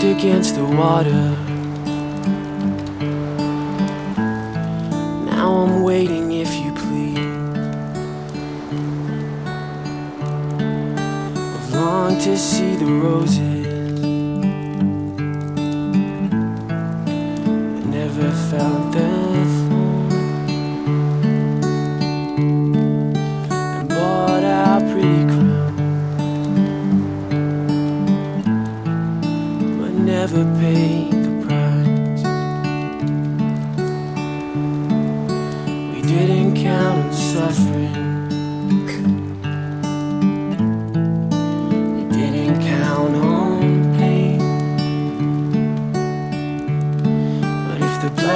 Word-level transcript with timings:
Against 0.00 0.56
the 0.56 0.64
water. 0.64 1.36
Now 5.24 5.48
I'm 5.62 5.82
waiting 5.84 6.32
if 6.32 6.52
you 6.54 6.72
please. 6.74 7.18
I've 11.54 11.72
longed 11.72 12.20
to 12.22 12.36
see 12.36 12.74
the 12.76 12.86
roses. 12.86 13.51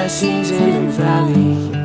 Blessings 0.06 0.52
in 0.52 0.86
the 0.86 0.92
valley 0.92 1.75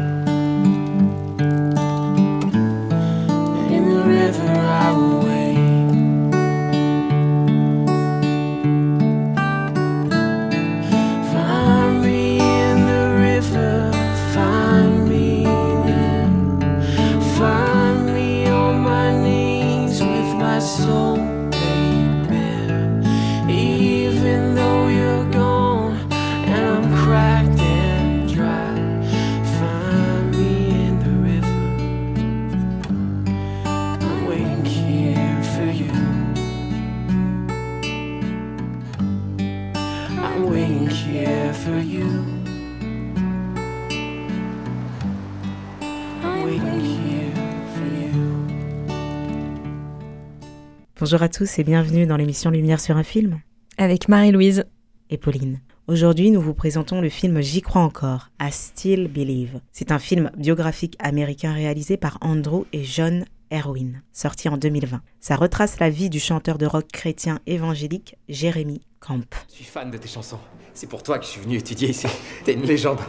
Bonjour 51.01 51.23
à 51.23 51.29
tous 51.29 51.57
et 51.57 51.63
bienvenue 51.63 52.05
dans 52.05 52.15
l'émission 52.15 52.51
Lumière 52.51 52.79
sur 52.79 52.95
un 52.95 53.01
film 53.01 53.41
avec 53.79 54.07
Marie-Louise. 54.07 54.65
et 55.09 55.17
Pauline. 55.17 55.59
Aujourd'hui, 55.87 56.29
nous 56.29 56.41
vous 56.41 56.53
présentons 56.53 57.01
le 57.01 57.09
film 57.09 57.41
J'y 57.41 57.63
crois 57.63 57.81
encore, 57.81 58.29
I 58.39 58.51
Still 58.51 59.07
Believe. 59.07 59.61
C'est 59.71 59.91
un 59.91 59.97
film 59.97 60.29
biographique 60.37 60.95
américain 60.99 61.53
réalisé 61.53 61.97
par 61.97 62.19
Andrew 62.21 62.65
et 62.71 62.83
John 62.83 63.25
Erwin, 63.51 64.03
sorti 64.13 64.47
en 64.47 64.57
2020. 64.57 65.01
Ça 65.19 65.35
retrace 65.37 65.79
la 65.79 65.89
vie 65.89 66.11
du 66.11 66.19
chanteur 66.19 66.59
de 66.59 66.67
rock 66.67 66.85
chrétien 66.93 67.39
évangélique 67.47 68.15
Jeremy 68.29 68.81
Camp. 68.99 69.25
Je 69.49 69.55
suis 69.55 69.65
fan 69.65 69.89
de 69.89 69.97
tes 69.97 70.07
chansons. 70.07 70.37
C'est 70.75 70.87
pour 70.87 71.01
toi 71.01 71.17
que 71.17 71.25
je 71.25 71.31
suis 71.31 71.41
venu 71.41 71.57
étudier 71.57 71.89
ici. 71.89 72.05
T'es 72.45 72.53
une 72.53 72.67
légende. 72.67 72.99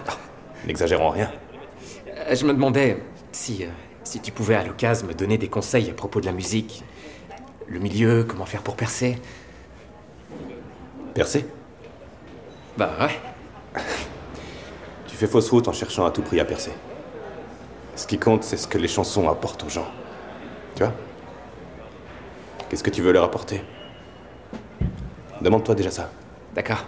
N'exagérons 0.67 1.11
rien. 1.11 1.31
Euh, 2.09 2.35
Je 2.35 2.47
me 2.47 2.55
demandais 2.55 3.03
si, 3.33 3.65
euh, 3.65 3.69
si 4.03 4.19
tu 4.21 4.33
pouvais 4.33 4.55
à 4.55 4.65
l'occasion 4.65 5.07
me 5.07 5.13
donner 5.13 5.37
des 5.37 5.49
conseils 5.49 5.91
à 5.91 5.93
propos 5.93 6.23
de 6.23 6.27
la 6.27 6.33
musique. 6.33 6.83
Le 7.69 7.79
milieu, 7.79 8.25
comment 8.25 8.47
faire 8.47 8.63
pour 8.63 8.77
percer? 8.77 9.19
Percé 11.15 11.47
Bah 12.77 12.91
ouais. 13.01 13.81
Tu 15.07 15.17
fais 15.17 15.27
fausse 15.27 15.51
route 15.51 15.69
en 15.69 15.73
cherchant 15.73 16.05
à 16.07 16.11
tout 16.11 16.23
prix 16.23 16.41
à 16.41 16.45
percer. 16.45 16.73
Ce 17.97 18.07
qui 18.07 18.19
compte, 18.19 18.43
c'est 18.45 18.57
ce 18.57 18.67
que 18.67 18.79
les 18.79 18.89
chansons 18.89 19.29
apportent 19.29 19.63
aux 19.65 19.69
gens. 19.69 19.87
Tu 20.75 20.83
vois? 20.83 20.93
Qu'est-ce 22.69 22.83
que 22.83 22.91
tu 22.91 23.03
veux 23.03 23.13
leur 23.13 23.25
apporter? 23.25 23.63
Demande-toi 25.43 25.75
déjà 25.75 25.91
ça. 25.91 26.11
D'accord. 26.55 26.87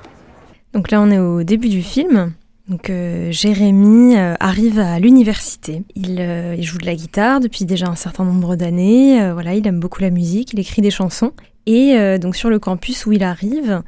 Donc 0.73 0.91
là, 0.91 1.01
on 1.01 1.11
est 1.11 1.19
au 1.19 1.43
début 1.43 1.69
du 1.69 1.83
film. 1.83 2.33
Donc 2.69 2.89
euh, 2.89 3.31
Jérémy 3.31 4.17
euh, 4.17 4.35
arrive 4.41 4.79
à 4.79 4.99
l'université. 4.99 5.83
Il, 5.95 6.19
euh, 6.19 6.55
il 6.57 6.65
joue 6.65 6.79
de 6.79 6.87
la 6.87 6.95
guitare 6.95 7.41
depuis 7.41 7.67
déjà 7.67 7.89
un 7.89 7.95
certain 7.95 8.25
nombre 8.25 8.57
d'années. 8.57 9.33
Voilà, 9.33 9.55
il 9.55 9.67
aime 9.67 9.81
beaucoup 9.81 10.01
la 10.01 10.11
musique, 10.11 10.53
il 10.55 10.61
écrit 10.61 10.81
des 10.81 10.91
chansons. 10.91 11.33
Et 11.67 12.19
donc 12.19 12.37
sur 12.37 12.51
le 12.51 12.59
campus 12.59 13.07
où 13.07 13.13
il 13.13 13.23
arrive, 13.23 13.83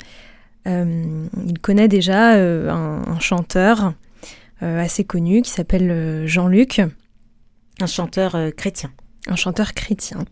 il 0.65 1.59
connaît 1.61 1.89
déjà 1.89 2.33
un, 2.33 3.03
un 3.07 3.19
chanteur 3.21 3.93
assez 4.63 5.05
connu 5.05 5.43
qui 5.43 5.51
s'appelle 5.51 6.27
Jean-Luc, 6.27 6.81
Un 7.81 7.87
chanteur 7.87 8.35
chrétien. 8.57 8.91
un 9.27 9.37
chanteur 9.37 9.75
chrétien. 9.75 10.25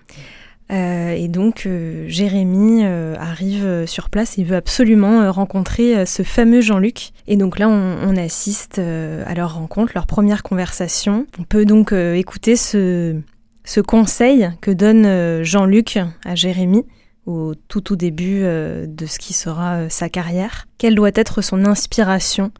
Euh, 0.73 1.13
et 1.13 1.29
donc 1.29 1.67
euh, 1.67 2.07
Jérémy 2.09 2.85
euh, 2.85 3.15
arrive 3.19 3.67
euh, 3.67 3.87
sur 3.87 4.09
place, 4.09 4.39
il 4.39 4.47
veut 4.47 4.57
absolument 4.57 5.31
rencontrer 5.31 6.07
ce 6.07 6.23
fameux 6.23 6.61
Jean-Luc. 6.61 7.11
Et 7.27 7.37
donc 7.37 7.59
là, 7.59 7.69
on, 7.69 8.17
assiste 8.17 8.79
à 8.79 9.35
leur 9.35 9.57
rencontre, 9.57 9.93
leur 9.95 10.07
première 10.07 10.43
conversation. 10.45 11.27
On 11.39 11.43
peut 11.43 11.65
donc 11.65 11.93
écouter 11.93 12.55
ce, 12.55 13.21
ce 13.65 13.81
conseil 13.81 14.51
que 14.61 14.71
donne 14.71 15.43
Jean-Luc 15.43 15.99
à 16.25 16.37
Jérémy 16.37 16.85
au 17.27 17.55
tout 17.57 17.81
tout 17.81 17.97
début 17.97 18.43
de 18.43 19.07
ce 19.07 19.19
qui 19.19 19.33
sera 19.33 19.89
sa 19.91 20.09
carrière. 20.09 20.69
Quelle 20.79 20.95
doit 20.95 21.11
être 21.15 21.43
son 21.43 21.65
inspiration 21.65 22.53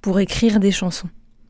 pour 0.00 0.20
écrire 0.20 0.60
des 0.60 0.70
chansons? 0.70 1.08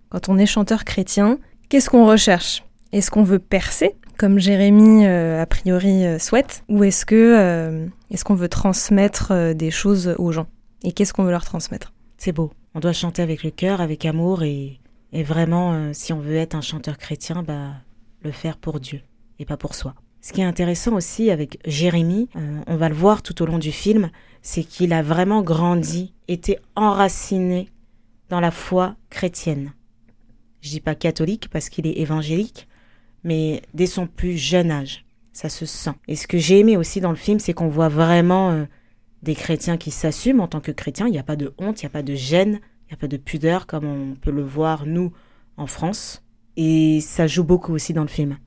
Quand 0.09 0.31
on 0.31 0.39
est 0.39 0.47
chanteur 0.47 0.85
chrétien, 0.85 1.39
qu'est-ce 1.69 1.91
qu'on 1.91 2.07
recherche? 2.07 2.65
Est-ce 2.93 3.11
qu'on 3.11 3.25
veut 3.25 3.39
percer? 3.39 3.95
Comme 4.21 4.39
Jérémy 4.39 5.07
euh, 5.07 5.41
a 5.41 5.47
priori 5.47 6.05
euh, 6.05 6.19
souhaite, 6.19 6.63
ou 6.69 6.85
est-ce 6.85 7.07
que 7.07 7.15
euh, 7.15 7.87
est-ce 8.11 8.23
qu'on 8.23 8.35
veut 8.35 8.51
transmettre 8.51 9.55
des 9.55 9.71
choses 9.71 10.15
aux 10.19 10.31
gens? 10.31 10.47
Et 10.85 10.93
qu'est-ce 10.93 11.15
qu'on 11.15 11.25
veut 11.25 11.31
leur 11.31 11.47
transmettre? 11.47 11.95
C'est 12.19 12.33
beau. 12.33 12.53
On 12.75 12.81
doit 12.81 12.93
chanter 12.93 13.23
avec 13.23 13.43
le 13.43 13.51
cœur, 13.51 13.81
avec 13.81 14.05
amour 14.05 14.43
et, 14.43 14.79
et 15.15 15.23
vraiment, 15.23 15.95
si 15.95 16.13
on 16.13 16.21
veut 16.21 16.37
être 16.37 16.55
un 16.55 16.61
chanteur 16.61 16.99
chrétien, 16.99 17.43
bah, 17.43 17.71
le 18.23 18.31
faire 18.31 18.59
pour 18.59 18.79
Dieu 18.79 19.01
et 19.39 19.47
pas 19.47 19.57
pour 19.57 19.75
soi. 19.75 19.95
Ce 20.21 20.35
qui 20.35 20.43
est 20.43 20.45
intéressant 20.45 20.93
aussi 20.93 21.31
avec 21.31 21.59
Jérémie, 21.65 22.29
euh, 22.37 22.61
on 22.67 22.77
va 22.77 22.91
le 22.91 22.95
voir 22.95 23.23
tout 23.23 23.41
au 23.43 23.47
long 23.47 23.59
du 23.59 23.73
film, 23.73 24.11
c'est 24.43 24.65
qu'il 24.65 24.93
a 24.93 25.03
vraiment 25.03 25.41
grandi, 25.41 26.13
été 26.29 26.59
enraciné 26.77 27.71
dans 28.29 28.41
la 28.41 28.51
foi 28.51 28.97
chrétienne. 29.09 29.73
Je 30.61 30.69
dis 30.69 30.81
pas 30.81 30.95
catholique 30.95 31.49
parce 31.51 31.71
qu'il 31.71 31.87
est 31.87 31.99
évangélique, 31.99 32.69
mais 33.25 33.63
dès 33.75 33.87
son 33.87 34.07
plus 34.07 34.37
jeune 34.37 34.71
âge, 34.71 35.05
ça 35.33 35.49
se 35.49 35.67
sent. 35.67 35.95
Et 36.09 36.17
ce 36.17 36.27
que 36.27 36.39
j'ai 36.39 36.59
aimé 36.59 36.77
aussi 36.77 37.01
dans 37.01 37.11
le 37.11 37.17
film, 37.17 37.39
c'est 37.39 37.53
qu'on 37.53 37.69
voit 37.69 37.89
vraiment 37.89 38.51
euh, 38.51 38.65
des 39.23 39.35
chrétiens 39.35 39.77
qui 39.77 39.91
s'assument 39.91 40.41
en 40.41 40.49
tant 40.49 40.61
que 40.61 40.73
chrétiens. 40.73 41.07
Il 41.07 41.13
n'y 41.13 41.19
a 41.19 41.25
pas 41.25 41.37
de 41.37 41.53
honte, 41.59 41.81
il 41.81 41.85
n'y 41.85 41.91
a 41.91 41.91
pas 41.91 42.03
de 42.03 42.15
gêne, 42.15 42.61
il 42.85 42.91
n'y 42.91 42.95
a 42.95 42.97
pas 42.97 43.09
de 43.09 43.17
pudeur 43.17 43.67
comme 43.67 43.85
on 43.85 44.15
peut 44.15 44.31
le 44.31 44.43
voir 44.43 44.87
nous 44.87 45.13
en 45.57 45.67
France. 45.67 46.23
Et 46.57 47.01
ça 47.01 47.27
joue 47.27 47.45
beaucoup 47.45 47.73
aussi 47.73 47.93
dans 47.93 48.03
le 48.03 48.09
film. 48.09 48.39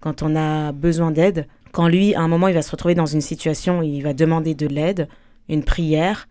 Quand 0.00 0.22
on 0.22 0.34
a 0.34 0.72
besoin 0.72 1.10
d'aide, 1.10 1.46
quand 1.70 1.88
lui, 1.88 2.14
à 2.14 2.20
un 2.20 2.28
moment, 2.28 2.48
il 2.48 2.54
va 2.54 2.62
se 2.62 2.70
retrouver 2.70 2.94
dans 2.94 3.06
une 3.06 3.20
situation 3.20 3.78
où 3.78 3.82
il 3.82 4.02
va 4.02 4.14
demander 4.14 4.54
de 4.54 4.66
l'aide, 4.66 5.08
une 5.48 5.64
prière, 5.64 6.28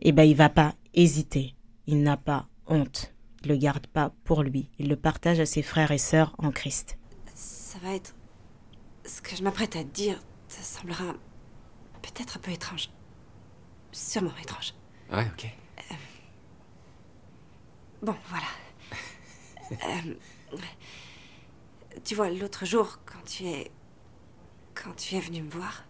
et 0.00 0.12
ben 0.12 0.24
il 0.24 0.34
va 0.34 0.48
pas 0.48 0.74
hésiter. 0.94 1.54
Il 1.86 2.02
n'a 2.02 2.16
pas 2.16 2.46
honte. 2.66 3.12
Il 3.44 3.50
le 3.50 3.56
garde 3.56 3.86
pas 3.86 4.12
pour 4.24 4.42
lui. 4.42 4.70
Il 4.78 4.88
le 4.88 4.96
partage 4.96 5.40
à 5.40 5.46
ses 5.46 5.62
frères 5.62 5.92
et 5.92 5.98
sœurs 5.98 6.34
en 6.38 6.50
Christ. 6.50 6.98
Ça 7.76 7.86
va 7.86 7.94
être. 7.94 8.14
Ce 9.04 9.20
que 9.20 9.36
je 9.36 9.42
m'apprête 9.42 9.76
à 9.76 9.84
te 9.84 9.88
dire, 9.88 10.18
ça 10.48 10.62
semblera 10.62 11.12
peut-être 12.00 12.38
un 12.38 12.40
peu 12.40 12.50
étrange. 12.50 12.88
Sûrement 13.92 14.34
étrange. 14.40 14.72
Ouais, 15.12 15.26
ok. 15.26 15.46
Bon, 18.02 18.16
voilà. 18.28 18.46
Euh, 19.72 20.14
tu 22.04 22.14
vois, 22.14 22.30
l'autre 22.30 22.64
jour, 22.64 23.00
quand 23.04 23.22
tu 23.26 23.46
es. 23.46 23.72
Quand 24.74 24.94
tu 24.94 25.16
es 25.16 25.20
venu 25.20 25.42
me 25.42 25.50
voir, 25.50 25.84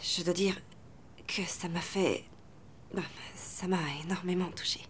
je 0.00 0.22
dois 0.22 0.32
dire 0.32 0.56
que 1.26 1.42
ça 1.44 1.68
m'a 1.68 1.80
fait. 1.80 2.24
ça 3.34 3.66
m'a 3.66 3.82
énormément 4.04 4.50
touchée. 4.52 4.86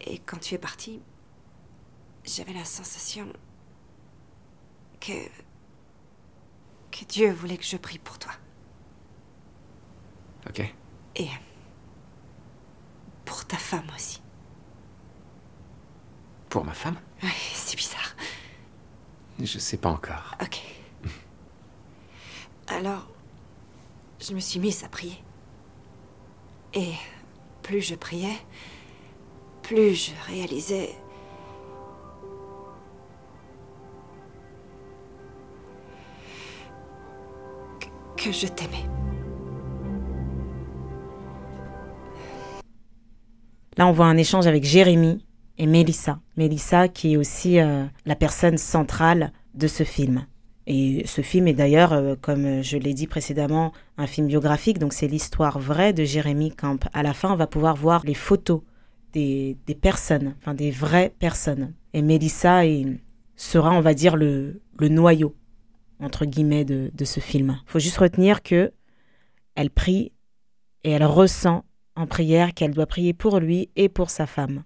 Et 0.00 0.18
quand 0.20 0.38
tu 0.38 0.54
es 0.54 0.58
parti, 0.58 1.02
j'avais 2.24 2.52
la 2.52 2.64
sensation 2.64 3.32
que. 5.06 5.28
que 6.90 7.04
Dieu 7.04 7.32
voulait 7.32 7.56
que 7.56 7.64
je 7.64 7.76
prie 7.76 7.98
pour 7.98 8.18
toi. 8.18 8.32
Ok. 10.48 10.62
Et. 11.16 11.28
pour 13.24 13.44
ta 13.46 13.56
femme 13.56 13.86
aussi. 13.94 14.20
Pour 16.48 16.64
ma 16.64 16.72
femme? 16.72 16.96
Ouais, 17.22 17.30
c'est 17.52 17.76
bizarre. 17.76 18.14
Je 19.38 19.58
sais 19.58 19.76
pas 19.76 19.90
encore. 19.90 20.34
Ok. 20.40 20.60
Alors, 22.68 23.06
je 24.20 24.32
me 24.32 24.40
suis 24.40 24.58
mise 24.58 24.82
à 24.84 24.88
prier. 24.88 25.22
Et 26.74 26.94
plus 27.62 27.82
je 27.82 27.94
priais, 27.94 28.38
plus 29.62 29.94
je 29.94 30.12
réalisais... 30.26 30.94
je 38.32 38.46
t'aimais. 38.46 38.84
Là, 43.76 43.86
on 43.86 43.92
voit 43.92 44.06
un 44.06 44.16
échange 44.16 44.46
avec 44.46 44.64
Jérémy 44.64 45.24
et 45.58 45.66
Mélissa. 45.66 46.20
Mélissa 46.36 46.88
qui 46.88 47.12
est 47.12 47.16
aussi 47.16 47.60
euh, 47.60 47.84
la 48.06 48.16
personne 48.16 48.56
centrale 48.56 49.32
de 49.54 49.66
ce 49.66 49.84
film. 49.84 50.26
Et 50.66 51.02
ce 51.06 51.20
film 51.20 51.46
est 51.46 51.52
d'ailleurs, 51.52 51.92
euh, 51.92 52.14
comme 52.20 52.62
je 52.62 52.76
l'ai 52.78 52.94
dit 52.94 53.06
précédemment, 53.06 53.72
un 53.98 54.06
film 54.06 54.26
biographique, 54.26 54.78
donc 54.78 54.92
c'est 54.92 55.06
l'histoire 55.06 55.58
vraie 55.58 55.92
de 55.92 56.04
Jérémy 56.04 56.50
Camp. 56.50 56.88
À 56.92 57.02
la 57.02 57.12
fin, 57.12 57.32
on 57.32 57.36
va 57.36 57.46
pouvoir 57.46 57.76
voir 57.76 58.02
les 58.04 58.14
photos 58.14 58.62
des, 59.12 59.56
personnes, 59.80 60.34
enfin 60.40 60.54
des 60.54 60.70
vraies 60.70 61.12
personnes. 61.18 61.72
Et 61.94 62.02
Mélissa 62.02 62.62
sera, 63.36 63.72
on 63.72 63.80
va 63.80 63.94
dire, 63.94 64.16
le 64.16 64.60
noyau, 64.78 65.34
entre 66.00 66.24
guillemets, 66.24 66.64
de, 66.64 66.90
de 66.92 67.04
ce 67.04 67.20
film. 67.20 67.60
faut 67.66 67.78
juste 67.78 67.98
retenir 67.98 68.42
que 68.42 68.72
elle 69.54 69.70
prie 69.70 70.12
et 70.84 70.90
elle 70.90 71.04
ressent 71.04 71.64
en 71.96 72.06
prière 72.06 72.52
qu'elle 72.54 72.72
doit 72.72 72.86
prier 72.86 73.14
pour 73.14 73.38
lui 73.40 73.70
et 73.74 73.88
pour 73.88 74.10
sa 74.10 74.26
femme. 74.26 74.64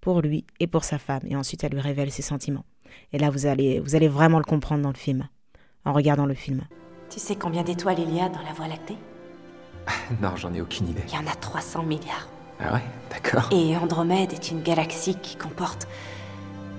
Pour 0.00 0.20
lui 0.22 0.46
et 0.58 0.66
pour 0.66 0.84
sa 0.84 0.98
femme. 0.98 1.22
Et 1.26 1.36
ensuite, 1.36 1.62
elle 1.62 1.72
lui 1.72 1.80
révèle 1.80 2.10
ses 2.10 2.22
sentiments. 2.22 2.64
Et 3.12 3.18
là, 3.18 3.30
vous 3.30 3.46
allez, 3.46 3.78
vous 3.80 3.94
allez 3.94 4.08
vraiment 4.08 4.38
le 4.38 4.44
comprendre 4.44 4.82
dans 4.82 4.90
le 4.90 4.96
film, 4.96 5.28
en 5.84 5.92
regardant 5.92 6.26
le 6.26 6.34
film. 6.34 6.62
Tu 7.10 7.20
sais 7.20 7.36
combien 7.36 7.62
d'étoiles 7.62 7.98
il 8.00 8.14
y 8.14 8.20
a 8.20 8.28
dans 8.28 8.42
la 8.42 8.52
Voie 8.52 8.68
lactée? 8.68 8.96
Non, 10.20 10.34
j'en 10.36 10.52
ai 10.54 10.60
aucune 10.60 10.88
idée. 10.88 11.02
Il 11.08 11.14
y 11.14 11.18
en 11.18 11.26
a 11.26 11.34
300 11.34 11.82
milliards. 11.84 12.28
Ah 12.60 12.74
ouais? 12.74 12.82
D'accord. 13.10 13.48
Et 13.52 13.76
Andromède 13.76 14.32
est 14.32 14.50
une 14.50 14.62
galaxie 14.62 15.16
qui 15.16 15.36
comporte 15.36 15.86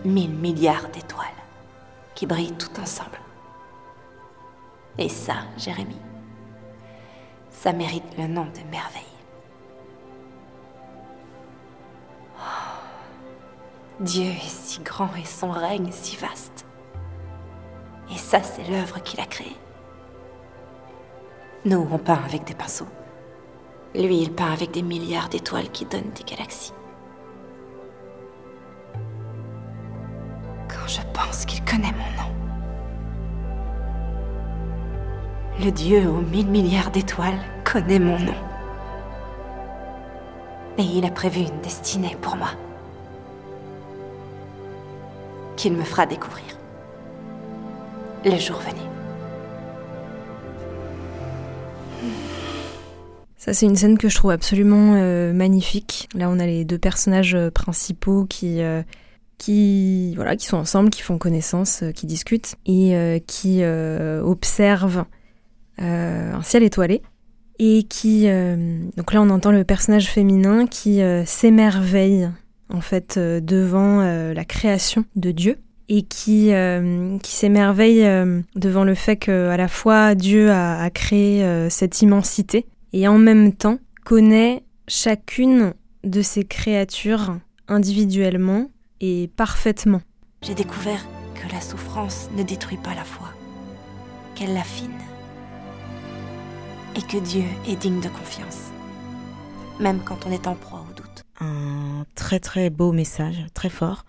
1000 0.05 0.31
milliards 0.31 0.89
d'étoiles 0.89 1.27
qui 2.23 2.27
brillent 2.27 2.53
toutes 2.53 2.79
ensemble. 2.79 3.19
Et 4.97 5.09
ça, 5.09 5.33
Jérémy, 5.57 5.97
ça 7.49 7.73
mérite 7.73 8.17
le 8.17 8.27
nom 8.27 8.45
de 8.45 8.71
merveille. 8.71 9.03
Oh. 12.39 12.79
Dieu 13.99 14.23
est 14.23 14.49
si 14.49 14.79
grand 14.79 15.13
et 15.17 15.25
son 15.25 15.51
règne 15.51 15.91
si 15.91 16.15
vaste. 16.15 16.65
Et 18.09 18.17
ça, 18.17 18.41
c'est 18.41 18.69
l'œuvre 18.69 19.03
qu'il 19.03 19.19
a 19.19 19.25
créée. 19.25 19.57
Nous, 21.65 21.85
on 21.91 21.97
peint 21.97 22.21
avec 22.23 22.45
des 22.45 22.55
pinceaux. 22.55 22.87
Lui, 23.95 24.21
il 24.21 24.31
peint 24.31 24.53
avec 24.53 24.71
des 24.71 24.81
milliards 24.81 25.27
d'étoiles 25.27 25.71
qui 25.71 25.83
donnent 25.83 26.13
des 26.15 26.23
galaxies. 26.23 26.71
Qu'il 31.33 31.63
connaît 31.65 31.91
mon 31.91 32.23
nom. 32.23 32.29
Le 35.59 35.71
Dieu 35.71 36.07
aux 36.07 36.21
mille 36.21 36.47
milliards 36.47 36.91
d'étoiles 36.91 37.39
connaît 37.63 37.97
mon 37.97 38.19
nom. 38.19 38.35
Et 40.77 40.83
il 40.83 41.03
a 41.05 41.09
prévu 41.09 41.41
une 41.41 41.61
destinée 41.61 42.15
pour 42.21 42.35
moi. 42.35 42.49
Qu'il 45.57 45.73
me 45.73 45.83
fera 45.83 46.05
découvrir. 46.05 46.45
Le 48.23 48.37
jour 48.37 48.59
venu. 48.59 48.81
Ça, 53.37 53.53
c'est 53.53 53.65
une 53.65 53.75
scène 53.75 53.97
que 53.97 54.07
je 54.07 54.15
trouve 54.15 54.31
absolument 54.31 54.93
euh, 54.95 55.33
magnifique. 55.33 56.07
Là, 56.13 56.29
on 56.29 56.39
a 56.39 56.45
les 56.45 56.63
deux 56.63 56.77
personnages 56.77 57.35
euh, 57.35 57.49
principaux 57.49 58.25
qui, 58.25 58.61
euh, 58.61 58.83
qui, 59.37 60.13
voilà, 60.15 60.35
qui 60.35 60.45
sont 60.45 60.57
ensemble, 60.57 60.89
qui 60.89 61.01
font 61.01 61.17
connaissance, 61.17 61.83
euh, 61.83 61.91
qui 61.91 62.05
discutent 62.05 62.55
et 62.65 62.95
euh, 62.95 63.19
qui 63.25 63.59
euh, 63.61 64.21
observent 64.21 65.05
un 65.79 66.41
ciel 66.43 66.63
étoilé. 66.63 67.01
Et 67.59 67.83
qui. 67.83 68.27
donc 68.97 69.13
là, 69.13 69.21
on 69.21 69.29
entend 69.29 69.51
le 69.51 69.63
personnage 69.63 70.07
féminin 70.07 70.65
qui 70.67 71.01
s'émerveille, 71.25 72.29
en 72.69 72.81
fait, 72.81 73.17
devant 73.17 74.01
la 74.01 74.45
création 74.45 75.05
de 75.15 75.31
Dieu. 75.31 75.57
Et 75.89 76.03
qui, 76.03 76.51
qui 77.21 77.31
s'émerveille 77.31 78.07
devant 78.55 78.83
le 78.83 78.95
fait 78.95 79.17
que 79.17 79.49
à 79.49 79.57
la 79.57 79.67
fois 79.67 80.15
Dieu 80.15 80.51
a, 80.51 80.89
créé 80.91 81.69
cette 81.69 82.01
immensité 82.01 82.65
et 82.91 83.07
en 83.07 83.17
même 83.17 83.51
temps 83.53 83.79
connaît 84.05 84.63
chacune 84.87 85.73
de 86.03 86.21
ces 86.21 86.43
créatures 86.43 87.37
individuellement 87.67 88.69
et 89.03 89.27
parfaitement. 89.27 90.01
J'ai 90.43 90.55
découvert 90.55 91.05
que 91.35 91.51
la 91.51 91.59
souffrance 91.59 92.29
ne 92.37 92.41
détruit 92.41 92.77
pas 92.77 92.95
la 92.95 93.03
foi, 93.03 93.27
qu'elle 94.33 94.53
l'affine. 94.53 94.97
Et 96.95 97.01
que 97.01 97.17
Dieu 97.17 97.43
est 97.67 97.75
digne 97.75 97.99
de 97.99 98.07
confiance, 98.07 98.71
même 99.79 99.99
quand 100.05 100.25
on 100.25 100.31
est 100.31 100.47
en 100.47 100.55
proie 100.55 100.85
au 100.89 100.93
doute. 100.93 101.23
Un 101.41 102.05
très 102.15 102.39
très 102.39 102.69
beau 102.69 102.93
message, 102.93 103.45
très 103.53 103.69
fort, 103.69 104.05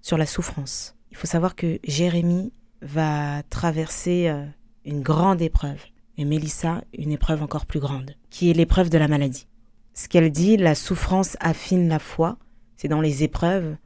sur 0.00 0.16
la 0.16 0.24
souffrance. 0.24 0.94
Il 1.10 1.18
faut 1.18 1.26
savoir 1.26 1.54
que 1.54 1.78
Jérémy 1.84 2.52
va 2.80 3.42
traverser 3.50 4.28
euh, 4.28 4.46
une 4.86 5.02
grande 5.02 5.42
épreuve, 5.42 5.84
et 6.16 6.24
Mélissa 6.24 6.82
une 6.96 7.12
épreuve 7.12 7.42
encore 7.42 7.66
plus 7.66 7.80
grande, 7.80 8.14
qui 8.30 8.48
est 8.48 8.54
l'épreuve 8.54 8.88
de 8.88 8.96
la 8.96 9.08
maladie. 9.08 9.46
Ce 9.92 10.08
qu'elle 10.08 10.30
dit, 10.30 10.56
la 10.56 10.74
souffrance 10.74 11.36
affine 11.40 11.88
la 11.88 11.98
foi, 11.98 12.38
c'est 12.76 12.88
dans 12.88 13.02
les 13.02 13.24
épreuves 13.24 13.76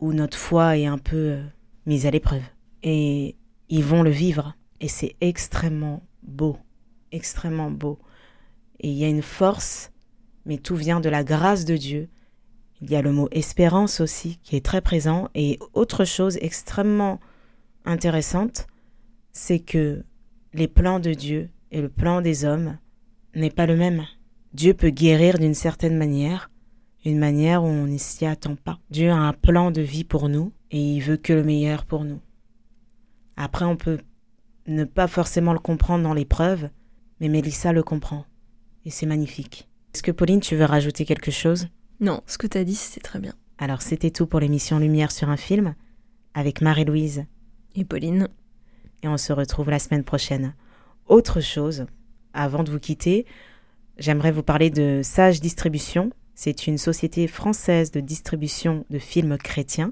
où 0.00 0.12
notre 0.12 0.36
foi 0.36 0.76
est 0.76 0.86
un 0.86 0.98
peu 0.98 1.16
euh, 1.16 1.42
mise 1.86 2.06
à 2.06 2.10
l'épreuve. 2.10 2.42
Et 2.82 3.36
ils 3.68 3.84
vont 3.84 4.02
le 4.02 4.10
vivre, 4.10 4.54
et 4.80 4.88
c'est 4.88 5.16
extrêmement 5.20 6.02
beau, 6.22 6.58
extrêmement 7.12 7.70
beau. 7.70 7.98
Et 8.80 8.88
il 8.88 8.96
y 8.96 9.04
a 9.04 9.08
une 9.08 9.22
force, 9.22 9.90
mais 10.44 10.58
tout 10.58 10.76
vient 10.76 11.00
de 11.00 11.08
la 11.08 11.24
grâce 11.24 11.64
de 11.64 11.76
Dieu. 11.76 12.08
Il 12.80 12.90
y 12.90 12.96
a 12.96 13.02
le 13.02 13.12
mot 13.12 13.28
espérance 13.30 14.00
aussi 14.00 14.38
qui 14.42 14.54
est 14.54 14.64
très 14.64 14.82
présent. 14.82 15.28
Et 15.34 15.58
autre 15.72 16.04
chose 16.04 16.38
extrêmement 16.42 17.20
intéressante, 17.84 18.66
c'est 19.32 19.60
que 19.60 20.04
les 20.52 20.68
plans 20.68 21.00
de 21.00 21.14
Dieu 21.14 21.48
et 21.70 21.80
le 21.80 21.88
plan 21.88 22.20
des 22.20 22.44
hommes 22.44 22.78
n'est 23.34 23.50
pas 23.50 23.66
le 23.66 23.76
même. 23.76 24.04
Dieu 24.52 24.74
peut 24.74 24.90
guérir 24.90 25.38
d'une 25.38 25.54
certaine 25.54 25.96
manière, 25.96 26.50
une 27.10 27.18
manière 27.18 27.62
où 27.62 27.66
on 27.66 27.86
ne 27.86 27.98
s'y 27.98 28.26
attend 28.26 28.56
pas. 28.56 28.78
Dieu 28.90 29.10
a 29.10 29.16
un 29.16 29.32
plan 29.32 29.70
de 29.70 29.80
vie 29.80 30.04
pour 30.04 30.28
nous 30.28 30.52
et 30.70 30.80
il 30.80 31.00
veut 31.00 31.16
que 31.16 31.32
le 31.32 31.44
meilleur 31.44 31.84
pour 31.84 32.04
nous. 32.04 32.20
Après, 33.36 33.64
on 33.64 33.76
peut 33.76 33.98
ne 34.66 34.84
pas 34.84 35.06
forcément 35.06 35.52
le 35.52 35.58
comprendre 35.58 36.02
dans 36.02 36.14
l'épreuve, 36.14 36.68
mais 37.20 37.28
Mélissa 37.28 37.72
le 37.72 37.82
comprend. 37.82 38.24
Et 38.84 38.90
c'est 38.90 39.06
magnifique. 39.06 39.68
Est-ce 39.94 40.02
que 40.02 40.10
Pauline, 40.10 40.40
tu 40.40 40.56
veux 40.56 40.64
rajouter 40.64 41.04
quelque 41.04 41.30
chose? 41.30 41.68
Non, 42.00 42.22
ce 42.26 42.38
que 42.38 42.46
tu 42.46 42.58
as 42.58 42.64
dit, 42.64 42.74
c'est 42.74 43.00
très 43.00 43.20
bien. 43.20 43.34
Alors, 43.58 43.82
c'était 43.82 44.10
tout 44.10 44.26
pour 44.26 44.40
l'émission 44.40 44.78
Lumière 44.78 45.12
sur 45.12 45.30
un 45.30 45.36
film 45.36 45.74
avec 46.34 46.60
Marie-Louise 46.60 47.24
Et 47.74 47.84
Pauline 47.84 48.28
et 49.02 49.08
on 49.08 49.16
se 49.16 49.32
retrouve 49.32 49.70
la 49.70 49.78
semaine 49.78 50.04
prochaine. 50.04 50.54
Autre 51.06 51.40
chose, 51.40 51.86
avant 52.32 52.64
de 52.64 52.70
vous 52.70 52.80
quitter, 52.80 53.26
j'aimerais 53.98 54.32
vous 54.32 54.42
parler 54.42 54.70
de 54.70 55.00
Sage 55.04 55.40
Distribution. 55.40 56.10
C'est 56.36 56.66
une 56.66 56.76
société 56.76 57.26
française 57.28 57.90
de 57.90 58.00
distribution 58.00 58.84
de 58.90 58.98
films 58.98 59.38
chrétiens 59.38 59.90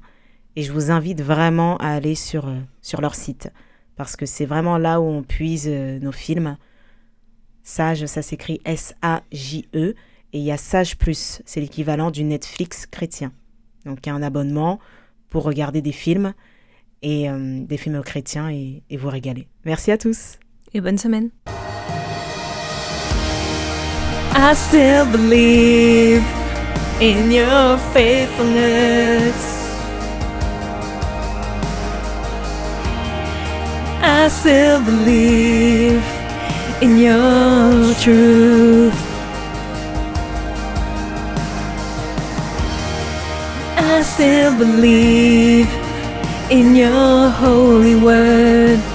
et 0.57 0.63
je 0.63 0.73
vous 0.73 0.91
invite 0.91 1.23
vraiment 1.23 1.79
à 1.79 1.89
aller 1.89 2.15
sur, 2.15 2.49
euh, 2.49 2.61
sur 2.83 3.01
leur 3.01 3.15
site 3.15 3.51
parce 3.97 4.15
que 4.15 4.27
c'est 4.27 4.45
vraiment 4.45 4.77
là 4.77 5.01
où 5.01 5.05
on 5.05 5.23
puise 5.23 5.67
euh, 5.67 5.99
nos 5.99 6.13
films. 6.13 6.59
Sage, 7.63 8.05
ça 8.05 8.21
s'écrit 8.21 8.61
S-A-J-E 8.67 9.95
Et 10.35 10.39
il 10.39 10.43
y 10.43 10.53
a 10.53 10.59
Sage 10.59 10.99
Plus, 10.99 11.41
c'est 11.47 11.61
l'équivalent 11.61 12.11
du 12.11 12.25
Netflix 12.25 12.85
chrétien. 12.85 13.33
Donc 13.87 14.01
il 14.05 14.11
y 14.11 14.13
a 14.13 14.15
un 14.15 14.23
abonnement 14.23 14.79
pour 15.31 15.45
regarder 15.45 15.81
des 15.81 15.93
films 15.93 16.35
et 17.01 17.31
euh, 17.31 17.65
des 17.65 17.79
films 17.79 18.03
chrétiens 18.03 18.51
et, 18.51 18.83
et 18.91 18.99
vous 18.99 19.09
régaler. 19.09 19.49
Merci 19.65 19.91
à 19.93 19.97
tous. 19.97 20.39
Et 20.75 20.83
bonne 20.83 20.99
semaine. 20.99 21.31
I 24.47 24.53
still 24.53 25.11
believe 25.11 26.23
in 27.01 27.31
your 27.31 27.79
faithfulness. 27.95 29.39
I 34.03 34.29
still 34.29 34.85
believe 34.85 36.05
in 36.83 36.99
your 36.99 37.95
truth. 38.05 38.93
I 43.79 44.03
still 44.03 44.59
believe 44.59 45.71
in 46.51 46.77
your 46.77 47.31
holy 47.31 47.97
word. 47.97 48.94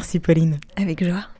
Merci 0.00 0.18
Pauline. 0.18 0.58
Avec 0.76 1.04
joie. 1.04 1.30